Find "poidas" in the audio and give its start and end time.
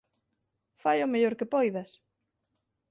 1.53-1.89